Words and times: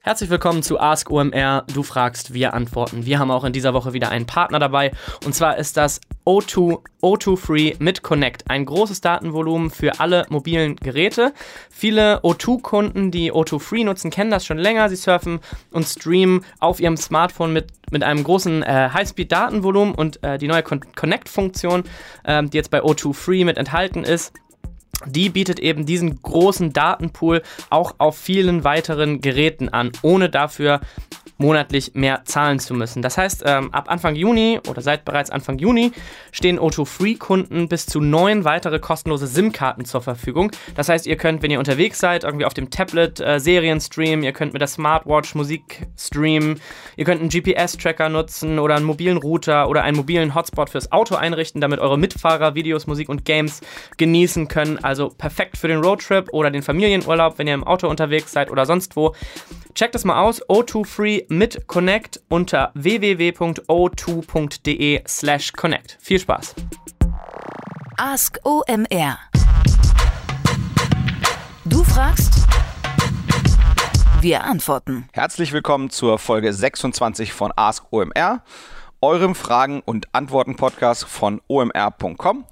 Herzlich 0.00 0.30
willkommen 0.30 0.62
zu 0.62 0.78
Ask 0.78 1.10
OMR. 1.10 1.64
Du 1.74 1.82
fragst, 1.82 2.32
wir 2.32 2.54
antworten. 2.54 3.04
Wir 3.04 3.18
haben 3.18 3.32
auch 3.32 3.42
in 3.42 3.52
dieser 3.52 3.74
Woche 3.74 3.92
wieder 3.92 4.10
einen 4.10 4.26
Partner 4.26 4.60
dabei. 4.60 4.92
Und 5.26 5.34
zwar 5.34 5.56
ist 5.56 5.76
das 5.76 6.00
O2, 6.24 6.78
O2 7.02 7.36
Free 7.36 7.74
mit 7.80 8.02
Connect. 8.02 8.48
Ein 8.48 8.64
großes 8.64 9.00
Datenvolumen 9.00 9.70
für 9.70 9.98
alle 9.98 10.24
mobilen 10.28 10.76
Geräte. 10.76 11.34
Viele 11.68 12.20
O2-Kunden, 12.20 13.10
die 13.10 13.32
O2 13.32 13.58
Free 13.58 13.84
nutzen, 13.84 14.12
kennen 14.12 14.30
das 14.30 14.46
schon 14.46 14.58
länger. 14.58 14.88
Sie 14.88 14.96
surfen 14.96 15.40
und 15.72 15.84
streamen 15.84 16.44
auf 16.60 16.78
ihrem 16.78 16.96
Smartphone 16.96 17.52
mit, 17.52 17.72
mit 17.90 18.04
einem 18.04 18.22
großen 18.22 18.62
äh, 18.62 18.90
Highspeed-Datenvolumen 18.94 19.96
und 19.96 20.22
äh, 20.22 20.38
die 20.38 20.46
neue 20.46 20.62
Con 20.62 20.80
Connect-Funktion, 20.94 21.82
äh, 22.22 22.44
die 22.44 22.56
jetzt 22.56 22.70
bei 22.70 22.82
O2 22.82 23.12
Free 23.12 23.44
mit 23.44 23.58
enthalten 23.58 24.04
ist, 24.04 24.32
die 25.06 25.30
bietet 25.30 25.60
eben 25.60 25.86
diesen 25.86 26.20
großen 26.22 26.72
Datenpool 26.72 27.42
auch 27.70 27.94
auf 27.98 28.16
vielen 28.16 28.64
weiteren 28.64 29.20
Geräten 29.20 29.68
an, 29.68 29.92
ohne 30.02 30.28
dafür 30.28 30.80
monatlich 31.38 31.92
mehr 31.94 32.22
zahlen 32.24 32.58
zu 32.58 32.74
müssen. 32.74 33.00
Das 33.00 33.16
heißt, 33.16 33.44
ähm, 33.46 33.72
ab 33.72 33.88
Anfang 33.88 34.16
Juni 34.16 34.60
oder 34.68 34.82
seit 34.82 35.04
bereits 35.04 35.30
Anfang 35.30 35.58
Juni 35.58 35.92
stehen 36.32 36.58
O2-Free-Kunden 36.58 37.68
bis 37.68 37.86
zu 37.86 38.00
neun 38.00 38.44
weitere 38.44 38.80
kostenlose 38.80 39.28
SIM-Karten 39.28 39.84
zur 39.84 40.02
Verfügung. 40.02 40.50
Das 40.74 40.88
heißt, 40.88 41.06
ihr 41.06 41.16
könnt, 41.16 41.42
wenn 41.42 41.50
ihr 41.52 41.60
unterwegs 41.60 42.00
seid, 42.00 42.24
irgendwie 42.24 42.44
auf 42.44 42.54
dem 42.54 42.70
Tablet 42.70 43.20
äh, 43.20 43.38
Serien 43.38 43.80
streamen, 43.80 44.24
ihr 44.24 44.32
könnt 44.32 44.52
mit 44.52 44.60
der 44.60 44.68
Smartwatch 44.68 45.36
Musik 45.36 45.86
streamen, 45.96 46.60
ihr 46.96 47.04
könnt 47.04 47.20
einen 47.20 47.30
GPS-Tracker 47.30 48.08
nutzen 48.08 48.58
oder 48.58 48.74
einen 48.74 48.84
mobilen 48.84 49.16
Router 49.16 49.68
oder 49.68 49.82
einen 49.82 49.96
mobilen 49.96 50.34
Hotspot 50.34 50.70
fürs 50.70 50.90
Auto 50.90 51.14
einrichten, 51.14 51.60
damit 51.60 51.78
eure 51.78 51.98
Mitfahrer 51.98 52.56
Videos, 52.56 52.88
Musik 52.88 53.08
und 53.08 53.24
Games 53.24 53.60
genießen 53.96 54.48
können. 54.48 54.82
Also 54.82 55.10
perfekt 55.10 55.56
für 55.56 55.68
den 55.68 55.78
Roadtrip 55.78 56.32
oder 56.32 56.50
den 56.50 56.62
Familienurlaub, 56.62 57.38
wenn 57.38 57.46
ihr 57.46 57.54
im 57.54 57.64
Auto 57.64 57.88
unterwegs 57.88 58.32
seid 58.32 58.50
oder 58.50 58.66
sonst 58.66 58.96
wo. 58.96 59.14
Checkt 59.78 59.94
es 59.94 60.04
mal 60.04 60.20
aus. 60.20 60.42
O2 60.48 60.84
Free 60.84 61.22
mit 61.28 61.68
Connect 61.68 62.20
unter 62.28 62.72
www.o2.de 62.74 65.04
slash 65.06 65.52
connect. 65.52 65.96
Viel 66.00 66.18
Spaß. 66.18 66.56
Ask 67.96 68.40
OMR. 68.42 69.18
Du 71.64 71.84
fragst, 71.84 72.44
wir 74.20 74.42
antworten. 74.42 75.08
Herzlich 75.12 75.52
willkommen 75.52 75.90
zur 75.90 76.18
Folge 76.18 76.52
26 76.52 77.32
von 77.32 77.52
Ask 77.54 77.84
OMR, 77.92 78.42
eurem 79.00 79.36
Fragen- 79.36 79.82
und 79.84 80.12
Antworten-Podcast 80.12 81.04
von 81.04 81.40
omr.com. 81.46 82.44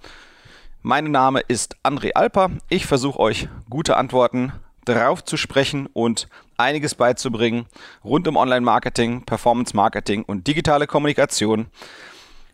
Mein 0.82 1.10
Name 1.10 1.40
ist 1.40 1.76
André 1.82 2.12
Alper. 2.12 2.50
Ich 2.68 2.86
versuche 2.86 3.18
euch 3.18 3.48
gute 3.68 3.96
Antworten 3.96 4.52
darauf 4.86 5.24
zu 5.24 5.36
sprechen 5.36 5.86
und 5.86 6.28
einiges 6.56 6.94
beizubringen 6.94 7.66
rund 8.04 8.26
um 8.28 8.36
Online-Marketing, 8.36 9.24
Performance-Marketing 9.24 10.24
und 10.24 10.46
digitale 10.46 10.86
Kommunikation. 10.86 11.66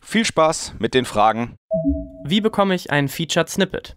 Viel 0.00 0.24
Spaß 0.24 0.74
mit 0.78 0.94
den 0.94 1.04
Fragen. 1.04 1.56
Wie 2.24 2.40
bekomme 2.40 2.74
ich 2.74 2.90
ein 2.90 3.08
Featured 3.08 3.48
Snippet? 3.48 3.96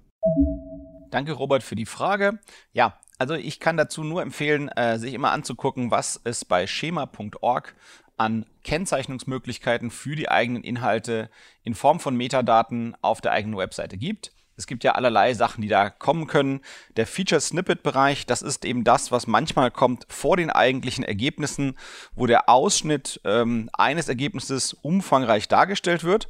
Danke, 1.09 1.33
Robert, 1.33 1.64
für 1.64 1.75
die 1.75 1.86
Frage. 1.86 2.39
Ja, 2.73 3.00
also 3.17 3.33
ich 3.33 3.59
kann 3.59 3.77
dazu 3.77 4.03
nur 4.03 4.22
empfehlen, 4.22 4.70
äh, 4.70 4.99
sich 4.99 5.14
immer 5.14 5.31
anzugucken, 5.31 5.89
was 5.89 6.20
es 6.23 6.45
bei 6.45 6.67
schema.org 6.67 7.75
an 8.17 8.45
Kennzeichnungsmöglichkeiten 8.64 9.92
für 9.92 10.16
die 10.16 10.30
eigenen 10.30 10.64
Inhalte 10.64 11.30
in 11.64 11.73
Form 11.73 11.99
von 11.99 12.16
Metadaten 12.16 12.95
auf 13.02 13.22
der 13.22 13.31
eigenen 13.31 13.58
Webseite 13.58 13.97
gibt. 13.97 14.33
Es 14.58 14.67
gibt 14.67 14.84
ja 14.84 14.94
allerlei 14.94 15.34
Sachen, 15.34 15.61
die 15.61 15.67
da 15.67 15.89
kommen 15.89 16.28
können. 16.28 16.61
Der 16.95 17.08
Feature 17.08 17.42
Snippet 17.42 17.84
Bereich, 17.84 18.25
das 18.25 18.42
ist 18.42 18.66
eben 18.66 18.84
das, 18.84 19.11
was 19.11 19.28
manchmal 19.28 19.72
kommt 19.72 20.06
vor 20.09 20.38
den 20.38 20.50
eigentlichen 20.50 21.03
Ergebnissen, 21.03 21.78
wo 22.16 22.25
der 22.25 22.50
Ausschnitt 22.50 23.20
ähm, 23.26 23.70
eines 23.73 24.08
Ergebnisses 24.08 24.73
umfangreich 24.73 25.48
dargestellt 25.48 26.03
wird. 26.03 26.30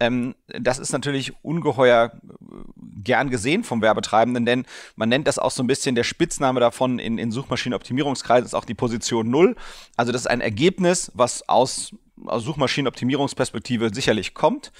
Ähm, 0.00 0.34
das 0.46 0.78
ist 0.78 0.92
natürlich 0.92 1.32
ungeheuer 1.44 2.12
äh, 2.14 2.54
gern 3.02 3.30
gesehen 3.30 3.64
vom 3.64 3.82
Werbetreibenden, 3.82 4.46
denn 4.46 4.64
man 4.96 5.08
nennt 5.08 5.26
das 5.26 5.38
auch 5.38 5.50
so 5.50 5.62
ein 5.62 5.66
bisschen 5.66 5.94
der 5.94 6.04
Spitzname 6.04 6.60
davon 6.60 6.98
in, 6.98 7.18
in 7.18 7.32
Suchmaschinenoptimierungskreisen 7.32 8.46
ist 8.46 8.54
auch 8.54 8.64
die 8.64 8.74
Position 8.74 9.28
Null. 9.28 9.56
Also 9.96 10.12
das 10.12 10.22
ist 10.22 10.26
ein 10.28 10.40
Ergebnis, 10.40 11.10
was 11.14 11.48
aus 11.48 11.92
Suchmaschinenoptimierungsperspektive 12.26 13.92
sicherlich 13.94 14.34
kommt. 14.34 14.72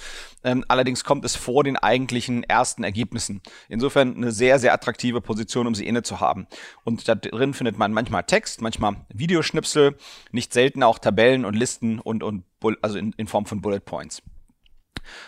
Ähm, 0.43 0.63
allerdings 0.67 1.03
kommt 1.03 1.25
es 1.25 1.35
vor 1.35 1.63
den 1.63 1.77
eigentlichen 1.77 2.43
ersten 2.43 2.83
Ergebnissen. 2.83 3.41
Insofern 3.67 4.15
eine 4.15 4.31
sehr, 4.31 4.59
sehr 4.59 4.73
attraktive 4.73 5.21
Position, 5.21 5.67
um 5.67 5.75
sie 5.75 5.87
inne 5.87 6.03
zu 6.03 6.19
haben. 6.19 6.47
Und 6.83 7.07
da 7.07 7.15
drin 7.15 7.53
findet 7.53 7.77
man 7.77 7.93
manchmal 7.93 8.23
Text, 8.23 8.61
manchmal 8.61 8.95
Videoschnipsel, 9.13 9.95
nicht 10.31 10.53
selten 10.53 10.83
auch 10.83 10.99
Tabellen 10.99 11.45
und 11.45 11.55
Listen 11.55 11.99
und, 11.99 12.23
und 12.23 12.43
also 12.81 12.97
in, 12.97 13.13
in 13.17 13.27
Form 13.27 13.45
von 13.45 13.61
Bullet 13.61 13.79
Points. 13.79 14.21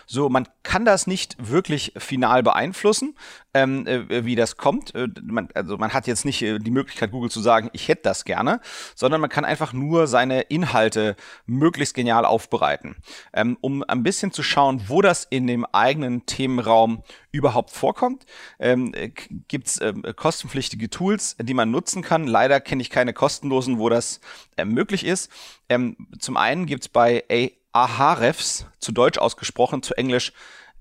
So, 0.06 0.28
man 0.28 0.48
kann 0.62 0.84
das 0.84 1.06
nicht 1.06 1.36
wirklich 1.38 1.92
final 1.96 2.42
beeinflussen, 2.42 3.16
ähm, 3.54 3.86
äh, 3.86 4.24
wie 4.24 4.36
das 4.36 4.56
kommt. 4.56 4.94
Äh, 4.94 5.08
man, 5.22 5.48
also 5.54 5.76
man 5.76 5.92
hat 5.92 6.06
jetzt 6.06 6.24
nicht 6.24 6.42
äh, 6.42 6.58
die 6.58 6.70
Möglichkeit, 6.70 7.10
Google 7.10 7.30
zu 7.30 7.40
sagen, 7.40 7.70
ich 7.72 7.88
hätte 7.88 8.02
das 8.04 8.24
gerne, 8.24 8.60
sondern 8.94 9.20
man 9.20 9.30
kann 9.30 9.44
einfach 9.44 9.72
nur 9.72 10.06
seine 10.06 10.42
Inhalte 10.42 11.16
möglichst 11.46 11.94
genial 11.94 12.24
aufbereiten. 12.24 12.96
Ähm, 13.32 13.58
um 13.60 13.82
ein 13.86 14.02
bisschen 14.02 14.32
zu 14.32 14.42
schauen, 14.42 14.82
wo 14.86 15.02
das 15.02 15.24
in 15.24 15.46
dem 15.46 15.64
eigenen 15.66 16.26
Themenraum 16.26 17.02
überhaupt 17.32 17.70
vorkommt, 17.70 18.26
ähm, 18.58 18.92
äh, 18.94 19.10
gibt 19.48 19.66
es 19.66 19.80
ähm, 19.80 20.04
kostenpflichtige 20.16 20.90
Tools, 20.90 21.36
die 21.40 21.54
man 21.54 21.70
nutzen 21.70 22.02
kann. 22.02 22.26
Leider 22.26 22.60
kenne 22.60 22.82
ich 22.82 22.90
keine 22.90 23.12
kostenlosen, 23.12 23.78
wo 23.78 23.88
das 23.88 24.20
äh, 24.56 24.64
möglich 24.64 25.04
ist. 25.04 25.30
Ähm, 25.68 25.96
zum 26.18 26.36
einen 26.36 26.66
gibt 26.66 26.84
es 26.84 26.88
bei 26.88 27.24
A 27.30 27.48
Ahrefs, 27.72 28.66
zu 28.78 28.92
Deutsch 28.92 29.18
ausgesprochen, 29.18 29.82
zu 29.82 29.94
Englisch 29.94 30.32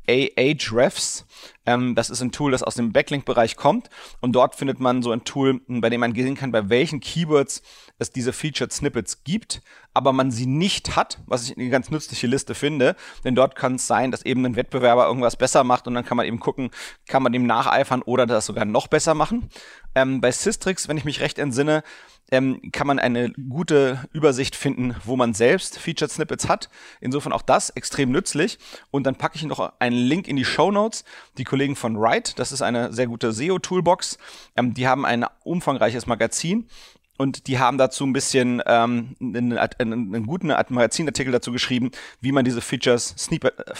Ahrefs. 0.07 1.25
Ähm, 1.65 1.95
das 1.95 2.09
ist 2.09 2.21
ein 2.21 2.31
Tool, 2.31 2.51
das 2.51 2.63
aus 2.63 2.75
dem 2.75 2.91
Backlink-Bereich 2.91 3.55
kommt. 3.55 3.89
Und 4.19 4.33
dort 4.33 4.55
findet 4.55 4.79
man 4.79 5.03
so 5.03 5.11
ein 5.11 5.23
Tool, 5.23 5.61
bei 5.67 5.89
dem 5.89 6.01
man 6.01 6.13
sehen 6.13 6.35
kann, 6.35 6.51
bei 6.51 6.69
welchen 6.69 6.99
Keywords 6.99 7.61
es 7.99 8.11
diese 8.11 8.33
Featured 8.33 8.73
Snippets 8.73 9.23
gibt, 9.23 9.61
aber 9.93 10.11
man 10.11 10.31
sie 10.31 10.47
nicht 10.47 10.95
hat, 10.95 11.19
was 11.27 11.43
ich 11.43 11.55
eine 11.55 11.69
ganz 11.69 11.91
nützliche 11.91 12.25
Liste 12.25 12.55
finde. 12.55 12.95
Denn 13.23 13.35
dort 13.35 13.55
kann 13.55 13.75
es 13.75 13.85
sein, 13.85 14.11
dass 14.11 14.25
eben 14.25 14.43
ein 14.45 14.55
Wettbewerber 14.55 15.05
irgendwas 15.05 15.35
besser 15.35 15.63
macht 15.63 15.87
und 15.87 15.93
dann 15.93 16.05
kann 16.05 16.17
man 16.17 16.25
eben 16.25 16.39
gucken, 16.39 16.71
kann 17.07 17.21
man 17.21 17.31
dem 17.31 17.45
nacheifern 17.45 18.01
oder 18.01 18.25
das 18.25 18.47
sogar 18.47 18.65
noch 18.65 18.87
besser 18.87 19.13
machen. 19.13 19.49
Ähm, 19.93 20.19
bei 20.19 20.31
Systrix, 20.31 20.87
wenn 20.87 20.97
ich 20.97 21.05
mich 21.05 21.19
recht 21.21 21.37
entsinne, 21.37 21.83
ähm, 22.31 22.71
kann 22.71 22.87
man 22.87 22.97
eine 22.97 23.31
gute 23.31 23.99
Übersicht 24.13 24.55
finden, 24.55 24.95
wo 25.03 25.15
man 25.17 25.33
selbst 25.33 25.77
Featured 25.77 26.11
Snippets 26.11 26.47
hat. 26.47 26.69
Insofern 27.01 27.33
auch 27.33 27.41
das 27.41 27.69
extrem 27.71 28.11
nützlich. 28.11 28.57
Und 28.89 29.03
dann 29.05 29.15
packe 29.15 29.35
ich 29.35 29.43
noch 29.43 29.73
einen 29.79 29.97
Link 29.97 30.27
in 30.27 30.37
die 30.37 30.45
Show 30.45 30.71
Notes. 30.71 31.03
Die 31.37 31.43
Kollegen 31.43 31.75
von 31.75 31.99
Write, 31.99 32.33
das 32.35 32.51
ist 32.51 32.61
eine 32.61 32.93
sehr 32.93 33.07
gute 33.07 33.33
SEO-Toolbox, 33.33 34.17
ähm, 34.55 34.73
die 34.73 34.87
haben 34.87 35.05
ein 35.05 35.25
umfangreiches 35.43 36.07
Magazin 36.07 36.67
und 37.17 37.47
die 37.47 37.59
haben 37.59 37.77
dazu 37.77 38.05
ein 38.05 38.13
bisschen 38.13 38.61
ähm, 38.65 39.15
einen, 39.19 39.57
einen, 39.57 40.15
einen 40.15 40.25
guten 40.25 40.47
Magazinartikel 40.47 41.31
dazu 41.31 41.51
geschrieben, 41.51 41.91
wie 42.19 42.31
man 42.31 42.45
diese 42.45 42.61
Features, 42.61 43.13
Snippet, 43.17 43.57
äh, 43.59 43.73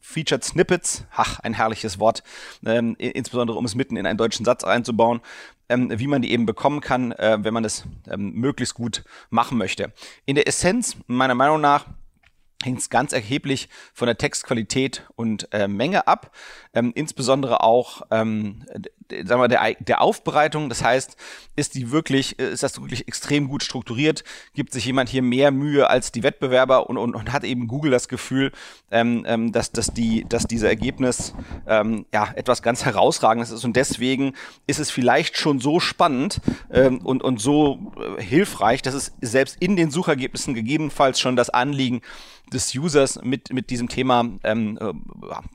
Featured 0.00 0.42
Snippets, 0.42 1.04
ach, 1.14 1.38
ein 1.40 1.54
herrliches 1.54 1.98
Wort, 1.98 2.22
ähm, 2.64 2.96
insbesondere 2.98 3.58
um 3.58 3.64
es 3.64 3.74
mitten 3.74 3.96
in 3.96 4.06
einen 4.06 4.18
deutschen 4.18 4.44
Satz 4.44 4.64
einzubauen, 4.64 5.20
ähm, 5.68 5.92
wie 5.98 6.06
man 6.06 6.22
die 6.22 6.32
eben 6.32 6.46
bekommen 6.46 6.80
kann, 6.80 7.12
äh, 7.12 7.38
wenn 7.40 7.54
man 7.54 7.62
das 7.62 7.84
ähm, 8.10 8.32
möglichst 8.32 8.74
gut 8.74 9.04
machen 9.30 9.58
möchte. 9.58 9.92
In 10.24 10.34
der 10.34 10.48
Essenz, 10.48 10.96
meiner 11.06 11.34
Meinung 11.34 11.60
nach, 11.60 11.86
hängt 12.62 12.80
es 12.80 12.90
ganz 12.90 13.12
erheblich 13.12 13.68
von 13.94 14.06
der 14.06 14.18
Textqualität 14.18 15.06
und 15.14 15.52
äh, 15.52 15.68
Menge 15.68 16.06
ab, 16.06 16.32
ähm, 16.78 16.92
insbesondere 16.94 17.62
auch 17.62 18.02
ähm, 18.10 18.64
sagen 19.24 19.40
wir, 19.40 19.48
der, 19.48 19.74
der 19.80 20.00
Aufbereitung. 20.00 20.68
Das 20.68 20.84
heißt, 20.84 21.16
ist 21.56 21.74
die 21.74 21.90
wirklich, 21.90 22.38
ist 22.38 22.62
das 22.62 22.80
wirklich 22.80 23.08
extrem 23.08 23.48
gut 23.48 23.62
strukturiert? 23.62 24.24
Gibt 24.54 24.72
sich 24.72 24.84
jemand 24.84 25.08
hier 25.08 25.22
mehr 25.22 25.50
Mühe 25.50 25.88
als 25.88 26.12
die 26.12 26.22
Wettbewerber 26.22 26.88
und, 26.88 26.98
und, 26.98 27.14
und 27.14 27.32
hat 27.32 27.44
eben 27.44 27.68
Google 27.68 27.90
das 27.90 28.08
Gefühl, 28.08 28.52
ähm, 28.90 29.24
ähm, 29.26 29.52
dass, 29.52 29.72
dass, 29.72 29.92
die, 29.92 30.24
dass 30.28 30.44
dieser 30.44 30.68
Ergebnis 30.68 31.34
ähm, 31.66 32.06
ja 32.12 32.28
etwas 32.34 32.62
ganz 32.62 32.84
herausragendes 32.84 33.50
ist 33.50 33.64
und 33.64 33.76
deswegen 33.76 34.34
ist 34.66 34.78
es 34.78 34.90
vielleicht 34.90 35.36
schon 35.36 35.60
so 35.60 35.80
spannend 35.80 36.40
ähm, 36.70 36.98
und, 36.98 37.22
und 37.22 37.40
so 37.40 37.92
äh, 38.18 38.22
hilfreich, 38.22 38.82
dass 38.82 38.94
es 38.94 39.12
selbst 39.20 39.56
in 39.60 39.76
den 39.76 39.90
Suchergebnissen 39.90 40.54
gegebenenfalls 40.54 41.18
schon 41.18 41.36
das 41.36 41.50
Anliegen 41.50 42.02
des 42.52 42.74
Users 42.74 43.20
mit, 43.22 43.52
mit 43.52 43.70
diesem 43.70 43.88
Thema 43.88 44.24
ähm, 44.42 44.78
äh, 44.80 44.92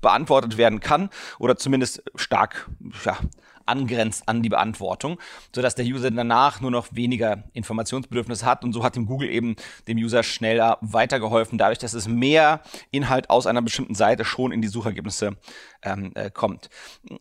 beantwortet 0.01 0.57
werden 0.57 0.79
kann 0.79 1.09
oder 1.39 1.57
zumindest 1.57 2.03
stark 2.15 2.69
ja, 3.05 3.17
angrenzt 3.65 4.27
an 4.27 4.41
die 4.41 4.49
Beantwortung, 4.49 5.19
sodass 5.53 5.75
der 5.75 5.85
User 5.85 6.11
danach 6.11 6.61
nur 6.61 6.71
noch 6.71 6.87
weniger 6.91 7.43
Informationsbedürfnis 7.53 8.43
hat 8.43 8.63
und 8.63 8.73
so 8.73 8.83
hat 8.83 8.95
dem 8.95 9.05
Google 9.05 9.29
eben 9.29 9.55
dem 9.87 9.97
User 9.97 10.23
schneller 10.23 10.77
weitergeholfen, 10.81 11.57
dadurch, 11.57 11.79
dass 11.79 11.93
es 11.93 12.07
mehr 12.07 12.61
Inhalt 12.91 13.29
aus 13.29 13.47
einer 13.47 13.61
bestimmten 13.61 13.95
Seite 13.95 14.25
schon 14.25 14.51
in 14.51 14.61
die 14.61 14.67
Suchergebnisse 14.67 15.37
ähm, 15.83 16.11
äh, 16.15 16.29
kommt. 16.29 16.69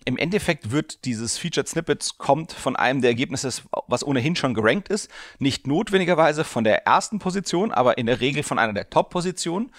Im 0.05 0.17
Endeffekt 0.17 0.71
wird 0.71 1.05
dieses 1.05 1.39
Featured 1.39 1.69
Snippets 1.69 2.19
kommt 2.19 2.53
von 2.53 2.77
einem 2.77 3.01
der 3.01 3.11
Ergebnisse, 3.11 3.51
was 3.87 4.05
ohnehin 4.05 4.37
schon 4.37 4.55
gerankt 4.55 4.89
ist, 4.89 5.11
nicht 5.39 5.67
notwendigerweise 5.67 6.45
von 6.45 6.65
der 6.65 6.87
ersten 6.87 7.19
Position, 7.19 7.73
aber 7.73 7.99
in 7.99 8.07
der 8.07 8.21
Regel 8.21 8.43
von 8.43 8.59
einer 8.59 8.73
der 8.73 8.91
Top-Positionen. 8.91 9.71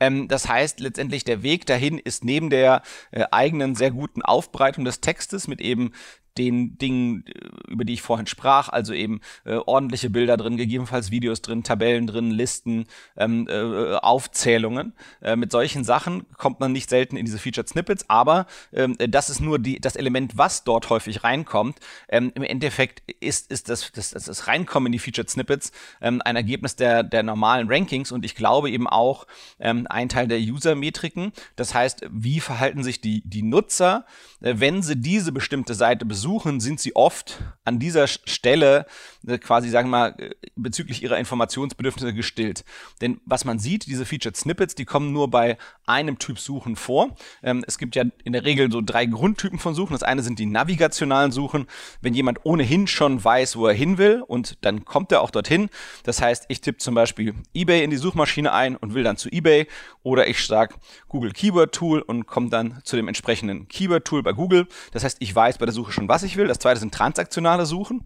Ähm, 0.00 0.28
das 0.28 0.48
heißt, 0.48 0.80
letztendlich 0.80 1.24
der 1.24 1.42
Weg 1.42 1.66
dahin 1.66 1.98
ist 1.98 2.24
neben 2.24 2.50
der 2.50 2.82
äh, 3.12 3.24
eigenen 3.30 3.74
sehr 3.74 3.90
guten 3.90 4.22
Aufbereitung 4.22 4.84
des 4.84 5.00
Textes 5.00 5.46
mit 5.46 5.60
eben 5.60 5.92
den 6.38 6.78
Dingen, 6.78 7.24
äh, 7.26 7.72
über 7.72 7.84
die 7.84 7.94
ich 7.94 8.02
vorhin 8.02 8.26
sprach, 8.26 8.68
also 8.68 8.92
eben 8.92 9.20
äh, 9.44 9.56
ordentliche 9.56 10.10
Bilder 10.10 10.36
drin, 10.36 10.56
gegebenenfalls 10.56 11.10
Videos 11.10 11.42
drin, 11.42 11.62
Tabellen 11.62 12.06
drin, 12.06 12.30
Listen, 12.30 12.86
ähm, 13.16 13.46
äh, 13.48 13.94
Aufzählungen. 13.96 14.94
Äh, 15.20 15.36
mit 15.36 15.52
solchen 15.52 15.84
Sachen 15.84 16.26
kommt 16.36 16.60
man 16.60 16.72
nicht 16.72 16.88
selten 16.90 17.16
in 17.16 17.26
diese 17.26 17.38
Featured 17.38 17.68
Snippets, 17.68 18.04
aber 18.08 18.46
ähm, 18.72 18.96
das 18.98 19.30
ist 19.30 19.40
nur 19.40 19.58
die, 19.58 19.80
das 19.80 19.96
Element, 19.96 20.36
was 20.36 20.64
dort 20.64 20.90
häufig 20.90 21.24
reinkommt. 21.24 21.78
Ähm, 22.08 22.32
Im 22.34 22.42
Endeffekt 22.42 23.02
ist, 23.20 23.50
ist 23.50 23.68
das, 23.68 23.92
das, 23.92 24.10
das 24.10 24.46
Reinkommen 24.46 24.86
in 24.86 24.92
die 24.92 24.98
Featured 24.98 25.28
Snippets 25.28 25.72
ähm, 26.00 26.22
ein 26.24 26.36
Ergebnis 26.36 26.76
der, 26.76 27.02
der 27.02 27.22
normalen 27.22 27.68
Rankings 27.68 28.12
und 28.12 28.24
ich 28.24 28.34
glaube 28.34 28.70
eben 28.70 28.86
auch 28.86 29.26
ähm, 29.58 29.86
ein 29.88 30.08
Teil 30.08 30.28
der 30.28 30.38
User-Metriken. 30.38 31.32
Das 31.56 31.74
heißt, 31.74 32.06
wie 32.10 32.40
verhalten 32.40 32.82
sich 32.82 33.00
die, 33.00 33.22
die 33.24 33.42
Nutzer, 33.42 34.04
äh, 34.40 34.54
wenn 34.56 34.82
sie 34.82 34.96
diese 34.96 35.32
bestimmte 35.32 35.74
Seite 35.74 36.04
besuchen? 36.04 36.29
Besuchen, 36.30 36.60
sind 36.60 36.78
sie 36.78 36.94
oft 36.94 37.42
an 37.64 37.80
dieser 37.80 38.06
Stelle 38.06 38.86
äh, 39.26 39.38
quasi, 39.38 39.68
sagen 39.68 39.88
wir 39.88 39.98
mal, 39.98 40.14
äh, 40.18 40.30
bezüglich 40.54 41.02
ihrer 41.02 41.18
Informationsbedürfnisse 41.18 42.14
gestillt. 42.14 42.64
Denn 43.00 43.20
was 43.26 43.44
man 43.44 43.58
sieht, 43.58 43.86
diese 43.86 44.06
Featured 44.06 44.36
Snippets, 44.36 44.76
die 44.76 44.84
kommen 44.84 45.12
nur 45.12 45.28
bei 45.28 45.58
einem 45.86 46.18
Typ 46.18 46.38
Suchen 46.38 46.76
vor. 46.76 47.16
Ähm, 47.42 47.64
es 47.66 47.78
gibt 47.78 47.96
ja 47.96 48.04
in 48.22 48.32
der 48.32 48.44
Regel 48.44 48.70
so 48.70 48.80
drei 48.80 49.06
Grundtypen 49.06 49.58
von 49.58 49.74
Suchen. 49.74 49.92
Das 49.92 50.04
eine 50.04 50.22
sind 50.22 50.38
die 50.38 50.46
navigationalen 50.46 51.32
Suchen, 51.32 51.66
wenn 52.00 52.14
jemand 52.14 52.44
ohnehin 52.44 52.86
schon 52.86 53.22
weiß, 53.22 53.56
wo 53.56 53.66
er 53.66 53.74
hin 53.74 53.98
will 53.98 54.22
und 54.24 54.58
dann 54.64 54.84
kommt 54.84 55.10
er 55.10 55.22
auch 55.22 55.30
dorthin. 55.30 55.68
Das 56.04 56.22
heißt, 56.22 56.44
ich 56.46 56.60
tippe 56.60 56.78
zum 56.78 56.94
Beispiel 56.94 57.34
eBay 57.54 57.82
in 57.82 57.90
die 57.90 57.96
Suchmaschine 57.96 58.52
ein 58.52 58.76
und 58.76 58.94
will 58.94 59.02
dann 59.02 59.16
zu 59.16 59.28
eBay 59.30 59.66
oder 60.04 60.28
ich 60.28 60.46
sage 60.46 60.76
Google 61.08 61.32
Keyword 61.32 61.74
Tool 61.74 62.00
und 62.00 62.26
komme 62.26 62.50
dann 62.50 62.80
zu 62.84 62.94
dem 62.94 63.08
entsprechenden 63.08 63.66
Keyword 63.66 64.04
Tool 64.04 64.22
bei 64.22 64.32
Google. 64.32 64.68
Das 64.92 65.02
heißt, 65.02 65.16
ich 65.20 65.34
weiß 65.34 65.58
bei 65.58 65.66
der 65.66 65.74
Suche 65.74 65.90
schon, 65.92 66.08
was 66.10 66.22
ich 66.24 66.36
will. 66.36 66.48
Das 66.48 66.58
zweite 66.58 66.80
sind 66.80 66.92
transaktionale 66.92 67.64
Suchen. 67.64 68.04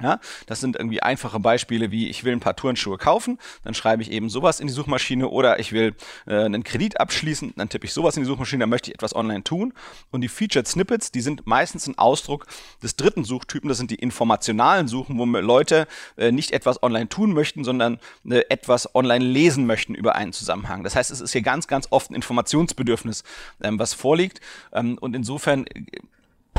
Ja, 0.00 0.20
das 0.46 0.60
sind 0.60 0.76
irgendwie 0.76 1.02
einfache 1.02 1.40
Beispiele 1.40 1.90
wie 1.90 2.08
ich 2.08 2.22
will 2.22 2.32
ein 2.32 2.38
paar 2.38 2.54
Turnschuhe 2.54 2.98
kaufen, 2.98 3.38
dann 3.64 3.74
schreibe 3.74 4.00
ich 4.02 4.12
eben 4.12 4.28
sowas 4.28 4.60
in 4.60 4.68
die 4.68 4.72
Suchmaschine 4.72 5.28
oder 5.28 5.58
ich 5.58 5.72
will 5.72 5.96
äh, 6.26 6.44
einen 6.44 6.62
Kredit 6.62 7.00
abschließen, 7.00 7.54
dann 7.56 7.68
tippe 7.68 7.86
ich 7.86 7.92
sowas 7.92 8.16
in 8.16 8.22
die 8.22 8.28
Suchmaschine, 8.28 8.60
dann 8.60 8.70
möchte 8.70 8.90
ich 8.90 8.94
etwas 8.94 9.16
online 9.16 9.42
tun. 9.42 9.74
Und 10.12 10.20
die 10.20 10.28
Featured 10.28 10.68
Snippets, 10.68 11.10
die 11.10 11.20
sind 11.20 11.48
meistens 11.48 11.88
ein 11.88 11.98
Ausdruck 11.98 12.46
des 12.80 12.94
dritten 12.94 13.24
Suchtypen, 13.24 13.68
das 13.68 13.78
sind 13.78 13.90
die 13.90 13.96
informationalen 13.96 14.86
Suchen, 14.86 15.18
wo 15.18 15.24
Leute 15.24 15.88
äh, 16.16 16.30
nicht 16.30 16.52
etwas 16.52 16.80
online 16.80 17.08
tun 17.08 17.32
möchten, 17.32 17.64
sondern 17.64 17.98
äh, 18.28 18.42
etwas 18.50 18.94
online 18.94 19.24
lesen 19.24 19.66
möchten 19.66 19.96
über 19.96 20.14
einen 20.14 20.32
Zusammenhang. 20.32 20.84
Das 20.84 20.94
heißt, 20.94 21.10
es 21.10 21.20
ist 21.20 21.32
hier 21.32 21.42
ganz, 21.42 21.66
ganz 21.66 21.88
oft 21.90 22.10
ein 22.10 22.14
Informationsbedürfnis, 22.14 23.24
ähm, 23.60 23.80
was 23.80 23.94
vorliegt. 23.94 24.40
Ähm, 24.72 24.96
und 24.98 25.16
insofern 25.16 25.66
äh, 25.66 25.82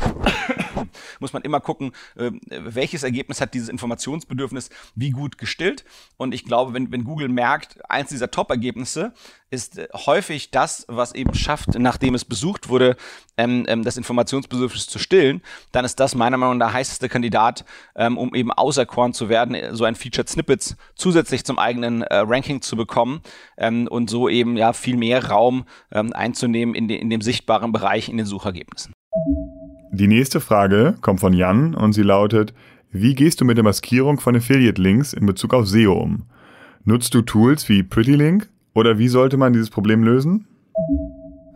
muss 1.20 1.32
man 1.32 1.42
immer 1.42 1.60
gucken, 1.60 1.92
äh, 2.16 2.30
welches 2.48 3.02
Ergebnis 3.02 3.40
hat 3.40 3.54
dieses 3.54 3.68
Informationsbedürfnis 3.68 4.70
wie 4.94 5.10
gut 5.10 5.38
gestillt. 5.38 5.84
Und 6.16 6.34
ich 6.34 6.44
glaube, 6.44 6.74
wenn, 6.74 6.90
wenn 6.90 7.04
Google 7.04 7.28
merkt, 7.28 7.78
eins 7.90 8.10
dieser 8.10 8.30
Top-Ergebnisse 8.30 9.12
ist 9.50 9.78
äh, 9.78 9.88
häufig 9.94 10.50
das, 10.50 10.84
was 10.88 11.14
eben 11.14 11.34
schafft, 11.34 11.78
nachdem 11.78 12.14
es 12.14 12.24
besucht 12.24 12.68
wurde, 12.68 12.96
ähm, 13.36 13.64
ähm, 13.68 13.84
das 13.84 13.96
Informationsbedürfnis 13.96 14.86
zu 14.86 14.98
stillen, 14.98 15.42
dann 15.72 15.84
ist 15.84 16.00
das 16.00 16.14
meiner 16.14 16.36
Meinung 16.36 16.58
nach 16.58 16.68
der 16.68 16.74
heißeste 16.74 17.08
Kandidat, 17.08 17.64
ähm, 17.96 18.16
um 18.16 18.34
eben 18.34 18.52
auserkoren 18.52 19.12
zu 19.12 19.28
werden, 19.28 19.56
so 19.74 19.84
ein 19.84 19.94
Featured 19.94 20.28
Snippets 20.28 20.76
zusätzlich 20.94 21.44
zum 21.44 21.58
eigenen 21.58 22.02
äh, 22.02 22.16
Ranking 22.16 22.62
zu 22.62 22.76
bekommen 22.76 23.22
ähm, 23.56 23.88
und 23.88 24.10
so 24.10 24.28
eben 24.28 24.56
ja 24.56 24.72
viel 24.72 24.96
mehr 24.96 25.28
Raum 25.28 25.64
ähm, 25.90 26.12
einzunehmen 26.12 26.74
in, 26.74 26.88
de 26.88 26.98
in 26.98 27.10
dem 27.10 27.20
sichtbaren 27.20 27.72
Bereich 27.72 28.08
in 28.08 28.16
den 28.16 28.26
Suchergebnissen. 28.26 28.92
Die 29.92 30.06
nächste 30.06 30.40
Frage 30.40 30.94
kommt 31.00 31.18
von 31.18 31.32
Jan 31.32 31.74
und 31.74 31.92
sie 31.92 32.02
lautet, 32.02 32.54
wie 32.92 33.14
gehst 33.14 33.40
du 33.40 33.44
mit 33.44 33.56
der 33.56 33.64
Maskierung 33.64 34.20
von 34.20 34.36
Affiliate-Links 34.36 35.12
in 35.12 35.26
Bezug 35.26 35.52
auf 35.52 35.66
SEO 35.66 35.94
um? 35.94 36.22
Nutzt 36.84 37.12
du 37.14 37.22
Tools 37.22 37.68
wie 37.68 37.82
PrettyLink 37.82 38.48
oder 38.72 38.98
wie 38.98 39.08
sollte 39.08 39.36
man 39.36 39.52
dieses 39.52 39.68
Problem 39.68 40.04
lösen? 40.04 40.46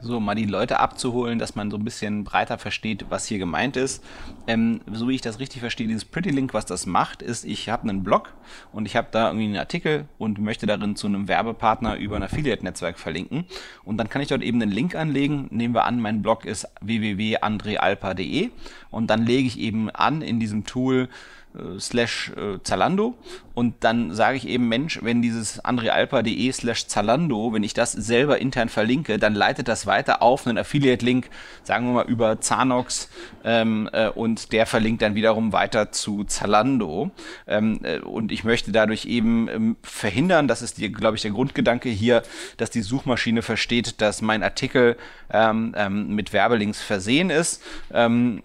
So 0.05 0.21
mal 0.21 0.35
die 0.35 0.45
Leute 0.45 0.79
abzuholen, 0.79 1.39
dass 1.39 1.55
man 1.55 1.71
so 1.71 1.77
ein 1.77 1.85
bisschen 1.85 2.25
breiter 2.25 2.59
versteht, 2.59 3.07
was 3.09 3.27
hier 3.27 3.39
gemeint 3.39 3.77
ist. 3.77 4.05
Ähm, 4.47 4.81
so 4.93 5.09
wie 5.09 5.15
ich 5.15 5.21
das 5.21 5.39
richtig 5.39 5.61
verstehe, 5.61 5.87
dieses 5.87 6.05
Pretty 6.05 6.31
Link, 6.31 6.55
was 6.55 6.67
das 6.67 6.87
macht, 6.87 7.23
ist, 7.23 7.45
ich 7.45 7.69
habe 7.69 7.89
einen 7.89 8.05
Blog 8.05 8.33
und 8.73 8.87
ich 8.87 8.97
habe 8.97 9.09
da 9.11 9.29
irgendwie 9.29 9.47
einen 9.47 9.57
Artikel 9.57 10.07
und 10.19 10.39
möchte 10.39 10.67
darin 10.67 10.97
zu 10.97 11.07
einem 11.07 11.29
Werbepartner 11.29 11.97
über 11.97 12.17
ein 12.17 12.23
Affiliate-Netzwerk 12.23 12.99
verlinken. 12.99 13.45
Und 13.85 13.97
dann 13.97 14.09
kann 14.09 14.23
ich 14.23 14.29
dort 14.29 14.43
eben 14.43 14.61
einen 14.61 14.71
Link 14.71 14.95
anlegen. 14.95 15.49
Nehmen 15.51 15.75
wir 15.75 15.85
an, 15.85 16.01
mein 16.01 16.23
Blog 16.23 16.45
ist 16.45 16.69
www.andrealpa.de 16.81 18.51
und 18.91 19.09
dann 19.09 19.25
lege 19.25 19.49
ich 19.49 19.59
eben 19.59 19.91
an 19.91 20.23
in 20.23 20.39
diesem 20.39 20.65
Tool 20.65 21.09
äh, 21.55 21.79
slash 21.79 22.33
äh, 22.37 22.59
Zalando. 22.63 23.15
Und 23.55 23.85
dann 23.85 24.13
sage 24.13 24.37
ich 24.37 24.49
eben, 24.49 24.69
Mensch, 24.69 24.99
wenn 25.03 25.23
dieses 25.23 25.61
andrealpa.de 25.61 26.51
slash 26.51 26.89
Zalando, 26.89 27.53
wenn 27.53 27.63
ich 27.63 27.73
das 27.73 27.93
selber 27.93 28.41
intern 28.41 28.69
verlinke, 28.69 29.19
dann 29.19 29.35
leitet 29.35 29.69
das 29.69 29.87
weiter 29.87 30.23
auf 30.23 30.47
einen 30.47 30.59
Affiliate-Link, 30.59 31.31
sagen 31.63 31.87
wir 31.87 31.93
mal 31.93 32.07
über 32.07 32.41
Zanox 32.41 33.09
ähm, 33.45 33.89
äh, 33.93 34.09
und 34.09 34.53
der 34.53 34.67
verlinkt 34.67 35.03
dann 35.03 35.15
wiederum 35.15 35.53
weiter 35.53 35.93
zu 35.93 36.25
Zalando. 36.25 37.13
Ähm, 37.47 37.79
äh, 37.85 38.01
und 38.01 38.33
ich 38.33 38.43
möchte 38.43 38.73
dadurch 38.73 39.05
eben 39.05 39.49
ähm, 39.49 39.77
verhindern, 39.83 40.49
das 40.49 40.61
ist, 40.63 40.79
glaube 40.95 41.17
ich, 41.17 41.23
der 41.23 41.31
Grundgedanke 41.31 41.89
hier, 41.89 42.25
dass 42.57 42.71
die 42.71 42.83
Suchmaschine 42.83 43.43
versteht, 43.43 44.01
dass 44.01 44.21
mein 44.21 44.43
Artikel 44.43 44.97
ähm, 45.35 45.75
ähm, 45.77 46.15
mit 46.15 46.33
Werbelinks 46.33 46.81
versehen 46.81 47.29
ist. 47.29 47.61
Ähm, 47.93 48.43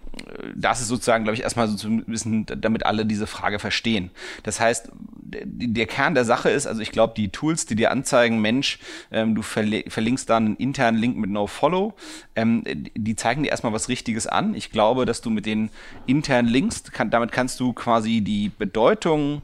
das 0.56 0.80
ist 0.80 0.88
sozusagen, 0.88 1.22
glaube 1.22 1.36
ich, 1.36 1.42
erstmal 1.42 1.68
so 1.68 1.86
ein 1.86 2.04
bisschen, 2.04 2.46
damit 2.46 2.84
alle 2.84 3.06
diese 3.06 3.28
Frage 3.28 3.60
verstehen. 3.60 4.10
Das 4.42 4.58
heißt, 4.58 4.90
der 4.92 5.86
Kern 5.86 6.14
der 6.14 6.24
Sache 6.24 6.50
ist, 6.50 6.66
also 6.66 6.80
ich 6.82 6.90
glaube, 6.90 7.14
die 7.16 7.28
Tools, 7.28 7.64
die 7.64 7.76
dir 7.76 7.92
anzeigen, 7.92 8.40
Mensch, 8.40 8.80
ähm, 9.12 9.36
du 9.36 9.42
verlinkst 9.42 10.28
da 10.28 10.36
einen 10.36 10.56
internen 10.56 10.98
Link 10.98 11.16
mit 11.16 11.30
NoFollow, 11.30 11.94
ähm, 12.34 12.64
die 12.66 13.14
zeigen 13.14 13.44
dir 13.44 13.50
erstmal 13.50 13.72
was 13.72 13.88
Richtiges 13.88 14.26
an. 14.26 14.54
Ich 14.54 14.70
glaube, 14.72 15.06
dass 15.06 15.20
du 15.20 15.30
mit 15.30 15.46
den 15.46 15.70
internen 16.06 16.48
Links, 16.48 16.82
kann, 16.90 17.10
damit 17.10 17.30
kannst 17.30 17.60
du 17.60 17.72
quasi 17.72 18.20
die 18.20 18.48
Bedeutung 18.48 19.42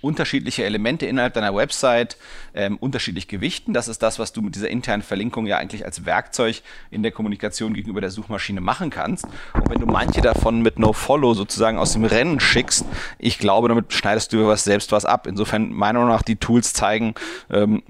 unterschiedliche 0.00 0.64
Elemente 0.64 1.06
innerhalb 1.06 1.34
deiner 1.34 1.54
Website 1.54 2.16
ähm, 2.54 2.76
unterschiedlich 2.78 3.28
gewichten. 3.28 3.72
Das 3.72 3.88
ist 3.88 4.02
das, 4.02 4.18
was 4.18 4.32
du 4.32 4.42
mit 4.42 4.54
dieser 4.54 4.68
internen 4.68 5.02
Verlinkung 5.02 5.46
ja 5.46 5.58
eigentlich 5.58 5.84
als 5.84 6.04
Werkzeug 6.04 6.62
in 6.90 7.02
der 7.02 7.12
Kommunikation 7.12 7.74
gegenüber 7.74 8.00
der 8.00 8.10
Suchmaschine 8.10 8.60
machen 8.60 8.90
kannst. 8.90 9.24
Und 9.54 9.70
wenn 9.70 9.80
du 9.80 9.86
manche 9.86 10.20
davon 10.20 10.62
mit 10.62 10.78
NoFollow 10.78 11.34
sozusagen 11.34 11.78
aus 11.78 11.92
dem 11.92 12.04
Rennen 12.04 12.40
schickst, 12.40 12.84
ich 13.18 13.38
glaube, 13.38 13.68
damit 13.68 13.92
schneidest 13.92 14.32
du 14.32 14.46
was 14.46 14.64
selbst 14.64 14.92
was 14.92 15.04
ab. 15.04 15.26
Insofern 15.26 15.72
meiner 15.72 16.00
Meinung 16.00 16.08
nach 16.08 16.22
die 16.22 16.36
Tools 16.36 16.72
zeigen, 16.72 17.14
ähm, 17.50 17.82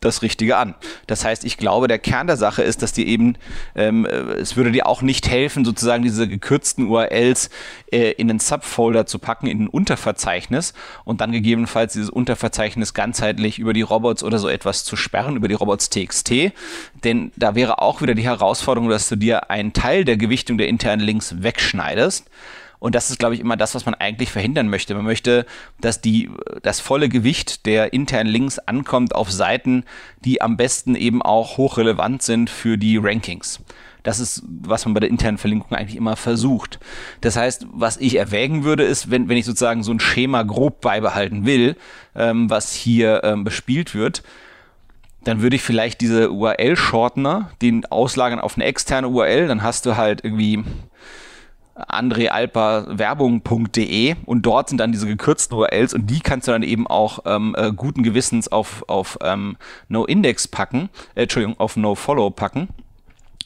das 0.00 0.22
Richtige 0.22 0.56
an. 0.56 0.74
Das 1.06 1.24
heißt, 1.24 1.44
ich 1.44 1.56
glaube, 1.56 1.88
der 1.88 1.98
Kern 1.98 2.26
der 2.26 2.36
Sache 2.36 2.62
ist, 2.62 2.82
dass 2.82 2.92
dir 2.92 3.06
eben, 3.06 3.36
ähm, 3.74 4.04
es 4.06 4.56
würde 4.56 4.70
dir 4.70 4.86
auch 4.86 5.02
nicht 5.02 5.28
helfen, 5.28 5.64
sozusagen 5.64 6.02
diese 6.02 6.28
gekürzten 6.28 6.86
URLs 6.86 7.50
äh, 7.90 8.12
in 8.12 8.30
einen 8.30 8.38
Subfolder 8.38 9.06
zu 9.06 9.18
packen, 9.18 9.46
in 9.48 9.64
ein 9.64 9.68
Unterverzeichnis 9.68 10.72
und 11.04 11.20
dann 11.20 11.32
gegebenenfalls 11.32 11.94
dieses 11.94 12.10
Unterverzeichnis 12.10 12.94
ganzheitlich 12.94 13.58
über 13.58 13.72
die 13.72 13.82
Robots 13.82 14.22
oder 14.22 14.38
so 14.38 14.48
etwas 14.48 14.84
zu 14.84 14.94
sperren, 14.96 15.36
über 15.36 15.48
die 15.48 15.54
Robots.txt. 15.54 16.52
Denn 17.04 17.32
da 17.36 17.54
wäre 17.54 17.82
auch 17.82 18.00
wieder 18.00 18.14
die 18.14 18.24
Herausforderung, 18.24 18.88
dass 18.88 19.08
du 19.08 19.16
dir 19.16 19.50
einen 19.50 19.72
Teil 19.72 20.04
der 20.04 20.16
Gewichtung 20.16 20.58
der 20.58 20.68
internen 20.68 21.02
Links 21.02 21.42
wegschneidest. 21.42 22.26
Und 22.80 22.94
das 22.94 23.10
ist, 23.10 23.18
glaube 23.18 23.34
ich, 23.34 23.40
immer 23.40 23.56
das, 23.56 23.74
was 23.74 23.86
man 23.86 23.94
eigentlich 23.94 24.30
verhindern 24.30 24.68
möchte. 24.68 24.94
Man 24.94 25.04
möchte, 25.04 25.46
dass 25.80 26.00
die, 26.00 26.30
das 26.62 26.80
volle 26.80 27.08
Gewicht 27.08 27.66
der 27.66 27.92
internen 27.92 28.30
Links 28.30 28.58
ankommt 28.58 29.14
auf 29.14 29.30
Seiten, 29.30 29.84
die 30.24 30.40
am 30.40 30.56
besten 30.56 30.94
eben 30.94 31.22
auch 31.22 31.56
hochrelevant 31.56 32.22
sind 32.22 32.50
für 32.50 32.78
die 32.78 32.96
Rankings. 32.96 33.60
Das 34.04 34.20
ist, 34.20 34.42
was 34.46 34.84
man 34.84 34.94
bei 34.94 35.00
der 35.00 35.10
internen 35.10 35.38
Verlinkung 35.38 35.76
eigentlich 35.76 35.96
immer 35.96 36.16
versucht. 36.16 36.78
Das 37.20 37.36
heißt, 37.36 37.66
was 37.72 37.96
ich 37.96 38.14
erwägen 38.14 38.64
würde, 38.64 38.84
ist, 38.84 39.10
wenn, 39.10 39.28
wenn 39.28 39.36
ich 39.36 39.44
sozusagen 39.44 39.82
so 39.82 39.92
ein 39.92 40.00
Schema 40.00 40.44
grob 40.44 40.80
beibehalten 40.80 41.44
will, 41.44 41.76
ähm, 42.14 42.48
was 42.48 42.72
hier 42.72 43.22
ähm, 43.24 43.44
bespielt 43.44 43.94
wird, 43.94 44.22
dann 45.24 45.42
würde 45.42 45.56
ich 45.56 45.62
vielleicht 45.62 46.00
diese 46.00 46.30
URL-Shortener, 46.30 47.50
den 47.60 47.84
auslagern 47.86 48.38
auf 48.38 48.54
eine 48.54 48.64
externe 48.64 49.08
URL, 49.08 49.48
dann 49.48 49.62
hast 49.62 49.84
du 49.84 49.96
halt 49.96 50.24
irgendwie 50.24 50.64
andrealperwerbung.de 51.86 54.16
und 54.26 54.42
dort 54.42 54.68
sind 54.68 54.76
dann 54.78 54.92
diese 54.92 55.06
gekürzten 55.06 55.56
URLs 55.56 55.94
und 55.94 56.08
die 56.08 56.20
kannst 56.20 56.48
du 56.48 56.52
dann 56.52 56.62
eben 56.62 56.86
auch 56.86 57.20
ähm, 57.24 57.54
äh, 57.56 57.72
guten 57.72 58.02
Gewissens 58.02 58.50
auf, 58.50 58.84
auf 58.88 59.18
ähm, 59.22 59.56
No-Index 59.88 60.48
packen, 60.48 60.90
äh, 61.14 61.22
Entschuldigung, 61.22 61.58
auf 61.60 61.76
No-Follow 61.76 62.30
packen 62.30 62.68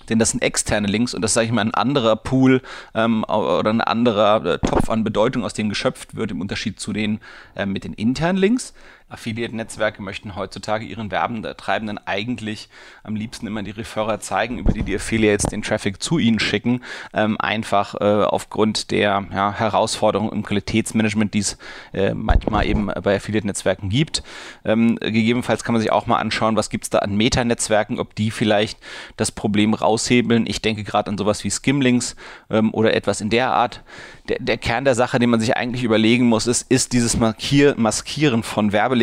denn 0.09 0.19
das 0.19 0.31
sind 0.31 0.43
externe 0.43 0.89
Links 0.89 1.15
und 1.15 1.23
das 1.23 1.35
sage 1.35 1.47
ich 1.47 1.53
mal 1.53 1.63
ein 1.63 1.75
anderer 1.75 2.17
Pool 2.17 2.63
ähm, 2.95 3.25
oder 3.25 3.71
ein 3.71 3.81
anderer 3.81 4.45
äh, 4.45 4.59
Topf 4.59 4.91
an 4.91 5.05
Bedeutung, 5.05 5.45
aus 5.45 5.55
dem 5.55 5.69
geschöpft 5.69 6.15
wird, 6.15 6.31
im 6.31 6.41
Unterschied 6.41 6.81
zu 6.81 6.93
den 6.93 7.21
äh, 7.55 7.67
mit 7.67 7.85
den 7.85 7.95
internen 7.95 8.39
Links. 8.39 8.75
Affiliate-Netzwerke 9.13 10.03
möchten 10.03 10.37
heutzutage 10.37 10.85
ihren 10.85 11.11
Werbentreibenden 11.11 11.99
eigentlich 12.07 12.69
am 13.03 13.15
liebsten 13.15 13.47
immer 13.47 13.63
die 13.63 13.71
Referrer 13.71 14.21
zeigen, 14.21 14.59
über 14.59 14.73
die 14.73 14.83
die 14.83 14.95
Affiliates 14.95 15.47
den 15.47 15.63
Traffic 15.63 16.03
zu 16.03 16.19
ihnen 16.19 16.41
schicken, 16.41 16.83
ähm, 17.13 17.37
einfach 17.39 17.95
äh, 18.01 18.25
aufgrund 18.25 18.91
der 18.91 19.25
ja, 19.33 19.53
Herausforderungen 19.53 20.33
im 20.33 20.43
Qualitätsmanagement, 20.43 21.35
die 21.35 21.41
es 21.41 21.59
äh, 21.93 22.15
manchmal 22.15 22.67
eben 22.67 22.87
bei 22.87 23.17
Affiliate-Netzwerken 23.17 23.89
gibt. 23.89 24.23
Ähm, 24.65 24.97
gegebenenfalls 24.97 25.65
kann 25.65 25.75
man 25.75 25.83
sich 25.83 25.93
auch 25.93 26.07
mal 26.07 26.19
anschauen, 26.19 26.57
was 26.57 26.71
gibt 26.71 26.85
es 26.85 26.91
da 26.91 26.99
an 26.99 27.17
Meta-Netzwerken, 27.17 27.99
ob 27.99 28.15
die 28.15 28.31
vielleicht 28.31 28.79
das 29.17 29.33
Problem 29.33 29.75
raushebeln. 29.75 30.47
Ich 30.47 30.63
denke 30.63 30.85
gerade 30.85 31.11
an 31.11 31.19
sowas 31.19 31.45
wie 31.45 31.51
Skimlinks 31.51 32.17
ähm, 32.51 32.73
oder 32.73 32.95
etwas 32.95 33.21
in 33.21 33.31
der 33.31 33.53
Art 33.53 33.83
der, 34.29 34.39
der 34.39 34.57
Kern 34.57 34.85
der 34.85 34.95
Sache, 34.95 35.19
den 35.19 35.31
man 35.31 35.41
sich 35.41 35.57
eigentlich 35.57 35.83
überlegen 35.83 36.27
muss, 36.27 36.47
ist, 36.47 36.71
ist 36.71 36.93
dieses 36.93 37.17
Markier, 37.17 37.75
Maskieren 37.77 38.43
von 38.43 38.73
Werbelinks 38.73 39.02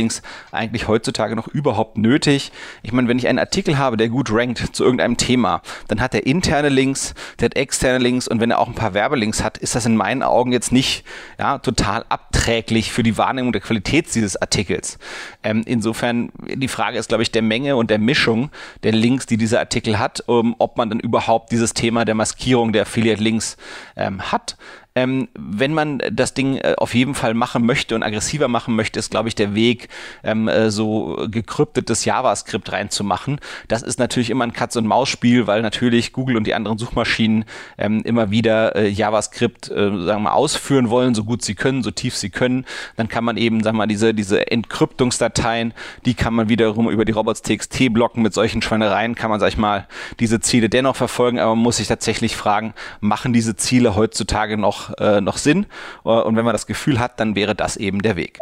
eigentlich 0.51 0.87
heutzutage 0.87 1.35
noch 1.35 1.47
überhaupt 1.47 1.97
nötig? 1.97 2.51
Ich 2.83 2.91
meine, 2.91 3.07
wenn 3.07 3.17
ich 3.17 3.27
einen 3.27 3.39
Artikel 3.39 3.77
habe, 3.77 3.97
der 3.97 4.09
gut 4.09 4.31
rankt 4.31 4.75
zu 4.75 4.83
irgendeinem 4.83 5.17
Thema, 5.17 5.61
dann 5.87 6.01
hat 6.01 6.13
er 6.13 6.25
interne 6.25 6.69
Links, 6.69 7.13
der 7.39 7.45
hat 7.45 7.55
externe 7.55 7.99
Links 7.99 8.27
und 8.27 8.39
wenn 8.39 8.51
er 8.51 8.59
auch 8.59 8.67
ein 8.67 8.75
paar 8.75 8.93
Werbelinks 8.93 9.43
hat, 9.43 9.57
ist 9.57 9.75
das 9.75 9.85
in 9.85 9.95
meinen 9.95 10.23
Augen 10.23 10.51
jetzt 10.51 10.71
nicht 10.71 11.03
ja, 11.37 11.57
total 11.57 12.05
abträglich 12.09 12.91
für 12.91 13.03
die 13.03 13.17
Wahrnehmung 13.17 13.51
der 13.51 13.61
Qualität 13.61 14.13
dieses 14.13 14.41
Artikels. 14.41 14.97
Ähm, 15.43 15.63
insofern, 15.65 16.31
die 16.47 16.67
Frage 16.67 16.97
ist, 16.97 17.09
glaube 17.09 17.23
ich, 17.23 17.31
der 17.31 17.41
Menge 17.41 17.75
und 17.75 17.89
der 17.89 17.99
Mischung 17.99 18.49
der 18.83 18.91
Links, 18.91 19.25
die 19.25 19.37
dieser 19.37 19.59
Artikel 19.59 19.99
hat, 19.99 20.23
um, 20.27 20.55
ob 20.59 20.77
man 20.77 20.89
dann 20.89 20.99
überhaupt 20.99 21.51
dieses 21.51 21.73
Thema 21.73 22.05
der 22.05 22.15
Maskierung 22.15 22.73
der 22.73 22.83
Affiliate-Links 22.83 23.57
ähm, 23.95 24.31
hat. 24.31 24.57
Ähm, 24.95 25.29
wenn 25.37 25.73
man 25.73 26.01
das 26.11 26.33
Ding 26.33 26.57
äh, 26.57 26.73
auf 26.77 26.95
jeden 26.95 27.13
Fall 27.13 27.33
machen 27.35 27.65
möchte 27.65 27.93
und 27.93 28.01
aggressiver 28.01 28.47
machen 28.47 28.75
möchte, 28.75 28.97
ist, 28.99 29.11
glaube 29.11 29.29
ich, 29.29 29.35
der 29.35 29.53
Weg, 29.53 29.87
ähm, 30.23 30.47
äh, 30.47 30.71
so 30.71 31.27
gekryptetes 31.29 32.05
JavaScript 32.05 32.71
reinzumachen. 32.71 33.39
Das 33.67 33.83
ist 33.83 33.99
natürlich 33.99 34.31
immer 34.31 34.45
ein 34.45 34.53
Katz-und-Maus-Spiel, 34.53 35.45
weil 35.45 35.61
natürlich 35.61 36.11
Google 36.11 36.37
und 36.37 36.47
die 36.47 36.55
anderen 36.55 36.79
Suchmaschinen 36.79 37.45
ähm, 37.77 38.01
immer 38.03 38.31
wieder 38.31 38.75
äh, 38.75 38.87
JavaScript, 38.87 39.69
äh, 39.69 39.75
sagen 39.75 40.05
wir 40.05 40.19
mal, 40.19 40.31
ausführen 40.31 40.89
wollen, 40.89 41.13
so 41.13 41.23
gut 41.23 41.43
sie 41.43 41.55
können, 41.55 41.83
so 41.83 41.91
tief 41.91 42.15
sie 42.17 42.31
können. 42.31 42.65
Dann 42.97 43.07
kann 43.07 43.23
man 43.23 43.37
eben, 43.37 43.61
sagen 43.61 43.75
wir 43.75 43.83
mal, 43.83 43.87
diese, 43.87 44.15
diese 44.15 44.49
Entkryptungsdateien, 44.51 45.73
die 46.05 46.15
kann 46.15 46.33
man 46.33 46.49
wiederum 46.49 46.89
über 46.89 47.05
die 47.05 47.11
Robots.txt 47.11 47.93
blocken. 47.93 48.23
Mit 48.23 48.33
solchen 48.33 48.63
Schweinereien 48.63 49.13
kann 49.13 49.29
man, 49.29 49.39
sag 49.39 49.49
ich 49.49 49.57
mal, 49.57 49.87
diese 50.19 50.39
Ziele 50.39 50.67
dennoch 50.67 50.95
verfolgen, 50.95 51.37
aber 51.39 51.55
man 51.55 51.63
muss 51.63 51.77
sich 51.77 51.87
tatsächlich 51.87 52.35
fragen, 52.35 52.73
machen 53.01 53.33
diese 53.33 53.55
Ziele 53.55 53.95
heutzutage 53.95 54.57
noch 54.57 54.78
noch, 54.79 54.97
äh, 54.97 55.21
noch 55.21 55.37
Sinn. 55.37 55.65
Äh, 56.05 56.09
und 56.09 56.35
wenn 56.35 56.45
man 56.45 56.53
das 56.53 56.67
Gefühl 56.67 56.99
hat, 56.99 57.19
dann 57.19 57.35
wäre 57.35 57.55
das 57.55 57.77
eben 57.77 58.01
der 58.01 58.15
Weg. 58.15 58.39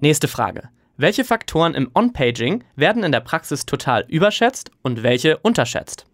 Nächste 0.00 0.28
Frage. 0.28 0.68
Welche 0.98 1.24
Faktoren 1.24 1.74
im 1.74 1.90
On-Paging 1.94 2.64
werden 2.74 3.04
in 3.04 3.12
der 3.12 3.20
Praxis 3.20 3.66
total 3.66 4.04
überschätzt 4.08 4.70
und 4.82 5.02
welche 5.02 5.36
unterschätzt? 5.38 6.06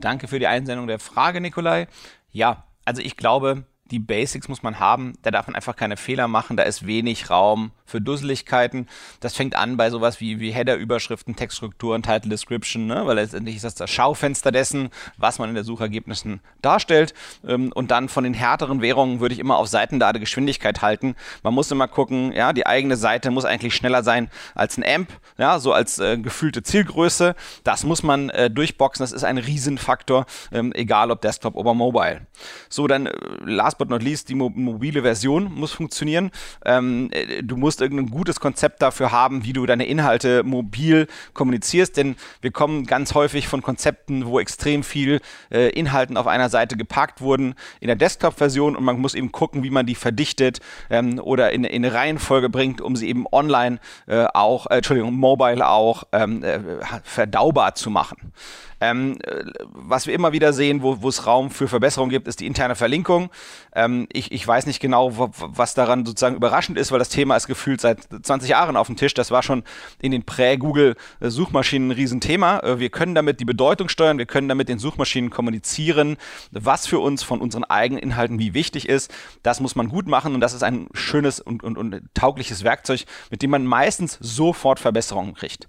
Danke 0.00 0.28
für 0.28 0.38
die 0.38 0.46
Einsendung 0.46 0.86
der 0.86 0.98
Frage, 0.98 1.40
Nikolai. 1.40 1.86
Ja, 2.30 2.64
also 2.84 3.00
ich 3.02 3.16
glaube, 3.16 3.64
die 3.90 3.98
Basics 3.98 4.48
muss 4.48 4.62
man 4.62 4.78
haben. 4.78 5.14
Da 5.22 5.30
darf 5.30 5.46
man 5.46 5.56
einfach 5.56 5.76
keine 5.76 5.96
Fehler 5.96 6.28
machen. 6.28 6.56
Da 6.56 6.62
ist 6.62 6.86
wenig 6.86 7.30
Raum 7.30 7.72
für 7.84 8.00
Dusseligkeiten. 8.00 8.88
Das 9.18 9.34
fängt 9.34 9.56
an 9.56 9.76
bei 9.76 9.90
sowas 9.90 10.20
wie, 10.20 10.38
wie 10.38 10.52
Header-Überschriften, 10.52 11.34
Textstrukturen, 11.34 12.02
Title 12.02 12.30
Description, 12.30 12.86
ne? 12.86 13.06
weil 13.06 13.16
letztendlich 13.16 13.56
ist 13.56 13.64
das 13.64 13.74
das 13.74 13.90
Schaufenster 13.90 14.52
dessen, 14.52 14.90
was 15.16 15.38
man 15.38 15.48
in 15.48 15.54
der 15.54 15.64
Suchergebnissen 15.64 16.40
darstellt. 16.62 17.14
Ähm, 17.46 17.72
und 17.74 17.90
dann 17.90 18.08
von 18.08 18.24
den 18.24 18.34
härteren 18.34 18.80
Währungen 18.80 19.20
würde 19.20 19.34
ich 19.34 19.40
immer 19.40 19.56
auf 19.56 19.66
Seitenladegeschwindigkeit 19.66 20.82
halten. 20.82 21.16
Man 21.42 21.54
muss 21.54 21.70
immer 21.70 21.88
gucken, 21.88 22.32
ja, 22.32 22.52
die 22.52 22.66
eigene 22.66 22.96
Seite 22.96 23.30
muss 23.30 23.44
eigentlich 23.44 23.74
schneller 23.74 24.02
sein 24.04 24.30
als 24.54 24.78
ein 24.78 24.84
AMP, 24.84 25.08
ja, 25.36 25.58
so 25.58 25.72
als 25.72 25.98
äh, 25.98 26.16
gefühlte 26.18 26.62
Zielgröße. 26.62 27.34
Das 27.64 27.84
muss 27.84 28.02
man 28.02 28.30
äh, 28.30 28.50
durchboxen. 28.50 29.02
Das 29.02 29.12
ist 29.12 29.24
ein 29.24 29.38
Riesenfaktor, 29.38 30.26
ähm, 30.52 30.72
egal 30.74 31.10
ob 31.10 31.20
Desktop 31.22 31.56
oder 31.56 31.74
Mobile. 31.74 32.26
So, 32.68 32.86
dann 32.86 33.06
äh, 33.06 33.12
last 33.44 33.79
but 33.80 33.90
not 33.90 34.02
least, 34.02 34.28
die 34.28 34.36
mo 34.36 34.50
mobile 34.54 35.02
Version 35.02 35.52
muss 35.52 35.72
funktionieren. 35.72 36.30
Ähm, 36.64 37.08
äh, 37.10 37.42
du 37.42 37.56
musst 37.56 37.80
irgendein 37.80 38.10
gutes 38.10 38.38
Konzept 38.38 38.82
dafür 38.82 39.10
haben, 39.10 39.44
wie 39.44 39.52
du 39.52 39.66
deine 39.66 39.86
Inhalte 39.86 40.44
mobil 40.44 41.08
kommunizierst, 41.32 41.96
denn 41.96 42.14
wir 42.40 42.52
kommen 42.52 42.86
ganz 42.86 43.14
häufig 43.14 43.48
von 43.48 43.62
Konzepten, 43.62 44.26
wo 44.26 44.38
extrem 44.38 44.84
viel 44.84 45.20
äh, 45.50 45.70
Inhalten 45.70 46.16
auf 46.16 46.26
einer 46.26 46.50
Seite 46.50 46.76
geparkt 46.76 47.20
wurden 47.20 47.54
in 47.80 47.88
der 47.88 47.96
Desktop-Version 47.96 48.76
und 48.76 48.84
man 48.84 49.00
muss 49.00 49.14
eben 49.14 49.32
gucken, 49.32 49.62
wie 49.64 49.70
man 49.70 49.86
die 49.86 49.94
verdichtet 49.94 50.60
ähm, 50.90 51.18
oder 51.18 51.50
in, 51.52 51.64
in, 51.64 51.84
eine 51.84 51.94
Reihenfolge 51.94 52.50
bringt, 52.50 52.80
um 52.80 52.94
sie 52.94 53.08
eben 53.08 53.26
online 53.32 53.80
äh, 54.06 54.26
auch, 54.34 54.66
äh, 54.66 54.76
Entschuldigung, 54.76 55.14
mobile 55.14 55.66
auch 55.66 56.04
ähm, 56.12 56.44
äh, 56.44 56.60
verdaubar 57.02 57.74
zu 57.74 57.88
machen. 57.90 58.32
Ähm, 58.80 59.18
äh, 59.24 59.44
was 59.72 60.06
wir 60.06 60.14
immer 60.14 60.32
wieder 60.32 60.52
sehen, 60.52 60.82
wo 60.82 61.08
es 61.08 61.26
Raum 61.26 61.50
für 61.50 61.68
Verbesserung 61.68 62.08
gibt, 62.08 62.26
ist 62.26 62.40
die 62.40 62.46
interne 62.46 62.74
Verlinkung. 62.74 63.30
Ähm, 63.74 64.06
ich, 64.12 64.32
ich 64.32 64.46
weiß 64.46 64.66
nicht 64.66 64.80
genau, 64.80 65.30
was 65.38 65.74
daran 65.74 66.04
sozusagen 66.04 66.36
überraschend 66.36 66.78
ist, 66.78 66.92
weil 66.92 66.98
das 66.98 67.08
Thema 67.08 67.36
ist 67.36 67.46
gefühlt 67.46 67.80
seit 67.80 68.08
20 68.22 68.50
Jahren 68.50 68.76
auf 68.76 68.86
dem 68.86 68.96
Tisch. 68.96 69.14
Das 69.14 69.30
war 69.30 69.42
schon 69.42 69.62
in 70.00 70.12
den 70.12 70.24
Prä-Google-Suchmaschinen 70.24 71.88
ein 71.88 71.92
Riesenthema. 71.92 72.60
Äh, 72.60 72.78
wir 72.78 72.90
können 72.90 73.14
damit 73.14 73.40
die 73.40 73.44
Bedeutung 73.44 73.88
steuern, 73.88 74.18
wir 74.18 74.26
können 74.26 74.48
damit 74.48 74.68
den 74.68 74.78
Suchmaschinen 74.78 75.30
kommunizieren, 75.30 76.16
was 76.50 76.86
für 76.86 76.98
uns 76.98 77.22
von 77.22 77.40
unseren 77.40 77.64
eigenen 77.64 78.02
Inhalten 78.02 78.38
wie 78.38 78.54
wichtig 78.54 78.88
ist. 78.88 79.12
Das 79.42 79.60
muss 79.60 79.76
man 79.76 79.88
gut 79.88 80.06
machen 80.06 80.34
und 80.34 80.40
das 80.40 80.54
ist 80.54 80.62
ein 80.62 80.88
schönes 80.92 81.40
und, 81.40 81.62
und, 81.62 81.78
und 81.78 82.02
taugliches 82.14 82.64
Werkzeug, 82.64 83.04
mit 83.30 83.42
dem 83.42 83.50
man 83.50 83.64
meistens 83.64 84.18
sofort 84.20 84.80
Verbesserungen 84.80 85.34
kriegt. 85.34 85.68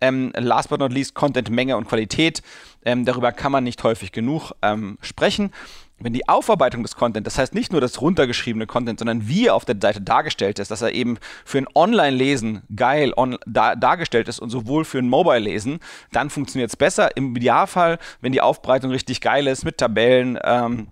Ähm, 0.00 0.32
last 0.36 0.68
but 0.68 0.80
not 0.80 0.92
least 0.92 1.14
Content, 1.14 1.48
Menge 1.50 1.76
und 1.76 1.88
Qualität. 1.88 2.42
Ähm, 2.84 3.04
darüber 3.04 3.32
kann 3.32 3.52
man 3.52 3.64
nicht 3.64 3.82
häufig 3.82 4.12
genug 4.12 4.52
ähm, 4.62 4.98
sprechen. 5.00 5.50
Wenn 5.98 6.12
die 6.12 6.28
Aufarbeitung 6.28 6.82
des 6.82 6.94
Content, 6.94 7.26
das 7.26 7.38
heißt 7.38 7.54
nicht 7.54 7.72
nur 7.72 7.80
das 7.80 8.02
runtergeschriebene 8.02 8.66
Content, 8.66 8.98
sondern 8.98 9.28
wie 9.28 9.46
er 9.46 9.54
auf 9.54 9.64
der 9.64 9.76
Seite 9.80 10.02
dargestellt 10.02 10.58
ist, 10.58 10.70
dass 10.70 10.82
er 10.82 10.92
eben 10.92 11.16
für 11.46 11.56
ein 11.56 11.66
Online-Lesen 11.74 12.62
geil 12.74 13.14
on, 13.16 13.38
da, 13.46 13.74
dargestellt 13.76 14.28
ist 14.28 14.38
und 14.38 14.50
sowohl 14.50 14.84
für 14.84 14.98
ein 14.98 15.08
Mobile-Lesen, 15.08 15.80
dann 16.12 16.28
funktioniert 16.28 16.68
es 16.68 16.76
besser. 16.76 17.16
Im 17.16 17.34
Idealfall, 17.34 17.98
wenn 18.20 18.32
die 18.32 18.42
Aufbereitung 18.42 18.90
richtig 18.90 19.22
geil 19.22 19.46
ist, 19.46 19.64
mit 19.64 19.78
Tabellen, 19.78 20.38
ähm, 20.44 20.88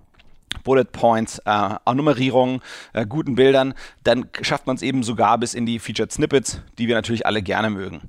Bullet 0.63 0.85
Points, 0.85 1.39
äh, 1.45 1.95
Nummerierung, 1.95 2.63
äh, 2.95 3.05
guten 3.05 3.35
Bildern, 3.35 3.75
dann 4.05 4.31
schafft 4.41 4.67
man 4.67 4.77
es 4.77 4.83
eben 4.83 5.03
sogar 5.03 5.37
bis 5.37 5.53
in 5.53 5.67
die 5.67 5.81
Featured 5.81 6.13
Snippets, 6.13 6.63
die 6.79 6.89
wir 6.89 6.95
natürlich 6.95 7.27
alle 7.27 7.43
gerne 7.43 7.69
mögen 7.69 8.01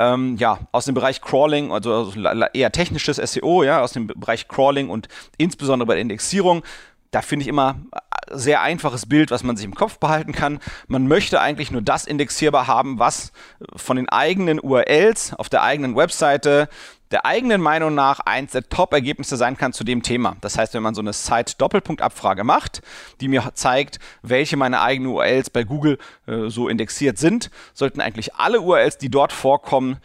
ähm, 0.00 0.36
ja, 0.38 0.58
aus 0.72 0.86
dem 0.86 0.94
Bereich 0.94 1.20
Crawling, 1.20 1.72
also 1.72 2.10
eher 2.54 2.72
technisches 2.72 3.16
SEO, 3.16 3.62
ja, 3.62 3.82
aus 3.82 3.92
dem 3.92 4.06
Bereich 4.06 4.48
Crawling 4.48 4.88
und 4.88 5.08
insbesondere 5.36 5.86
bei 5.86 5.94
der 5.94 6.02
Indexierung, 6.02 6.62
da 7.10 7.20
finde 7.20 7.42
ich 7.42 7.48
immer 7.48 7.76
äh, 7.92 7.98
sehr 8.30 8.62
einfaches 8.62 9.04
Bild, 9.04 9.30
was 9.30 9.42
man 9.42 9.56
sich 9.56 9.66
im 9.66 9.74
Kopf 9.74 9.98
behalten 9.98 10.32
kann. 10.32 10.58
Man 10.88 11.06
möchte 11.06 11.40
eigentlich 11.40 11.70
nur 11.70 11.82
das 11.82 12.06
indexierbar 12.06 12.66
haben, 12.66 12.98
was 12.98 13.32
von 13.76 13.96
den 13.96 14.08
eigenen 14.08 14.58
URLs 14.58 15.34
auf 15.34 15.50
der 15.50 15.62
eigenen 15.62 15.94
Webseite 15.96 16.70
der 17.10 17.26
eigenen 17.26 17.60
Meinung 17.60 17.94
nach 17.94 18.20
eins 18.20 18.52
der 18.52 18.68
Top-Ergebnisse 18.68 19.36
sein 19.36 19.56
kann 19.56 19.72
zu 19.72 19.84
dem 19.84 20.02
Thema. 20.02 20.36
Das 20.40 20.56
heißt, 20.56 20.74
wenn 20.74 20.82
man 20.82 20.94
so 20.94 21.00
eine 21.00 21.12
Site-Doppelpunkt-Abfrage 21.12 22.44
macht, 22.44 22.82
die 23.20 23.28
mir 23.28 23.50
zeigt, 23.54 23.98
welche 24.22 24.56
meine 24.56 24.80
eigenen 24.80 25.12
URLs 25.12 25.50
bei 25.50 25.64
Google 25.64 25.98
äh, 26.26 26.48
so 26.48 26.68
indexiert 26.68 27.18
sind, 27.18 27.50
sollten 27.74 28.00
eigentlich 28.00 28.34
alle 28.34 28.60
URLs, 28.60 28.98
die 28.98 29.10
dort 29.10 29.32
vorkommen, 29.32 29.98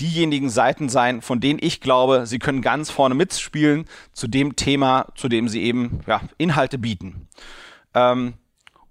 diejenigen 0.00 0.50
Seiten 0.50 0.88
sein, 0.88 1.22
von 1.22 1.40
denen 1.40 1.58
ich 1.62 1.80
glaube, 1.80 2.26
sie 2.26 2.38
können 2.38 2.60
ganz 2.60 2.90
vorne 2.90 3.14
mitspielen 3.14 3.86
zu 4.12 4.26
dem 4.26 4.56
Thema, 4.56 5.06
zu 5.14 5.28
dem 5.28 5.48
sie 5.48 5.62
eben 5.62 6.00
ja, 6.06 6.20
Inhalte 6.38 6.78
bieten. 6.78 7.28
Ähm, 7.94 8.34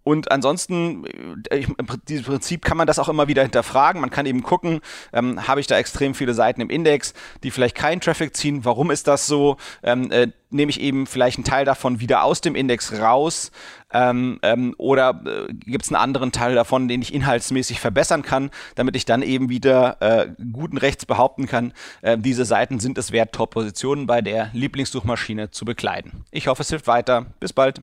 und 0.04 0.32
ansonsten, 0.32 1.06
äh, 1.50 1.66
im 1.78 2.24
Prinzip 2.24 2.66
kann 2.66 2.78
man 2.78 2.88
das 2.88 3.00
auch 3.00 3.10
immer 3.10 3.28
wieder 3.28 3.44
hinterfragen. 3.44 4.02
Man 4.02 4.10
kann 4.10 4.26
eben 4.26 4.42
gucken, 4.42 4.82
ähm, 5.14 5.48
habe 5.48 5.60
ich 5.60 5.68
da 5.68 5.78
extrem 5.78 6.16
viele 6.16 6.34
Seiten 6.34 6.62
im 6.62 6.70
Index, 6.70 7.14
die 7.44 7.52
vielleicht 7.52 7.76
keinen 7.76 8.02
Traffic 8.02 8.36
ziehen. 8.36 8.66
Warum 8.66 8.90
ist 8.90 9.08
das 9.08 9.28
so? 9.28 9.58
Ähm, 9.84 10.12
äh, 10.12 10.30
nehme 10.52 10.70
ich 10.70 10.80
eben 10.80 11.08
vielleicht 11.08 11.38
einen 11.38 11.46
Teil 11.46 11.66
davon 11.66 12.00
wieder 12.00 12.24
aus 12.24 12.42
dem 12.42 12.56
Index 12.56 13.00
raus? 13.00 13.52
Ähm, 13.94 14.40
ähm, 14.42 14.74
oder 14.78 15.22
äh, 15.26 15.54
gibt 15.54 15.84
es 15.84 15.90
einen 15.90 16.02
anderen 16.02 16.32
Teil 16.32 16.56
davon, 16.56 16.88
den 16.88 17.02
ich 17.02 17.14
inhaltsmäßig 17.14 17.80
verbessern 17.80 18.22
kann, 18.22 18.50
damit 18.76 18.96
ich 18.96 19.06
dann 19.06 19.22
eben 19.22 19.50
wieder 19.50 19.98
äh, 20.02 20.28
guten 20.52 20.78
Rechts 20.78 21.06
behaupten 21.06 21.46
kann, 21.46 21.74
äh, 22.02 22.18
diese 22.18 22.46
Seiten 22.46 22.80
sind 22.80 22.98
es 22.98 23.12
wert, 23.12 23.34
Top-Positionen 23.34 24.08
bei 24.08 24.22
der 24.22 24.50
Lieblingssuchmaschine 24.54 25.52
zu 25.52 25.66
bekleiden. 25.66 26.24
Ich 26.32 26.48
hoffe, 26.48 26.62
es 26.62 26.70
hilft 26.70 26.88
weiter. 26.88 27.26
Bis 27.40 27.54
bald. 27.54 27.82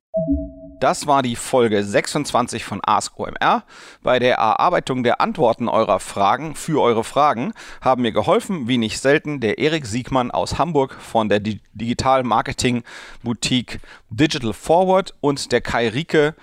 Das 0.79 1.07
war 1.07 1.21
die 1.23 1.35
Folge 1.35 1.83
26 1.83 2.63
von 2.63 2.79
Ask 2.81 3.19
OMR. 3.19 3.63
Bei 4.01 4.17
der 4.17 4.37
Erarbeitung 4.37 5.03
der 5.03 5.19
Antworten 5.19 5.67
eurer 5.67 5.99
Fragen 5.99 6.55
für 6.55 6.81
eure 6.81 7.03
Fragen 7.03 7.51
haben 7.81 8.01
mir 8.01 8.13
geholfen, 8.13 8.69
wie 8.69 8.77
nicht 8.77 9.01
selten, 9.01 9.41
der 9.41 9.57
Erik 9.57 9.85
Siegmann 9.85 10.31
aus 10.31 10.57
Hamburg 10.57 10.93
von 10.93 11.27
der 11.27 11.41
Digital 11.41 12.23
Marketing 12.59 12.83
Boutique 13.23 13.79
Digital 14.09 14.51
Forward 14.51 15.13
und 15.21 15.51
der 15.53 15.61
Kai 15.61 15.87
Rieke, 15.87 16.35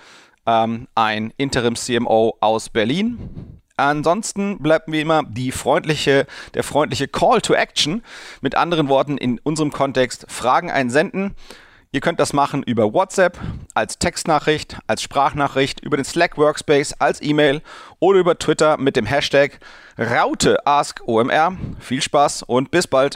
ähm, 0.47 0.87
ein 0.95 1.31
Interim 1.37 1.75
CMO 1.75 2.35
aus 2.39 2.69
Berlin. 2.69 3.59
Ansonsten 3.77 4.57
bleibt 4.57 4.91
wie 4.91 5.01
immer 5.01 5.21
die 5.23 5.51
freundliche, 5.51 6.25
der 6.55 6.63
freundliche 6.63 7.07
Call 7.07 7.41
to 7.41 7.53
Action. 7.53 8.01
Mit 8.41 8.55
anderen 8.55 8.89
Worten, 8.89 9.17
in 9.19 9.39
unserem 9.43 9.71
Kontext 9.71 10.25
Fragen 10.27 10.71
einsenden. 10.71 11.35
Ihr 11.91 12.01
könnt 12.01 12.19
das 12.19 12.33
machen 12.33 12.63
über 12.63 12.91
WhatsApp, 12.93 13.39
als 13.75 13.99
Textnachricht, 13.99 14.79
als 14.87 15.03
Sprachnachricht, 15.03 15.79
über 15.81 15.97
den 15.97 16.05
Slack 16.05 16.37
Workspace, 16.37 16.93
als 16.93 17.21
E-Mail 17.21 17.61
oder 17.99 18.19
über 18.19 18.39
Twitter 18.39 18.77
mit 18.77 18.95
dem 18.95 19.05
Hashtag 19.05 19.59
RauteAskOMR. 19.99 21.55
Viel 21.79 22.01
Spaß 22.01 22.43
und 22.43 22.71
bis 22.71 22.87
bald. 22.87 23.15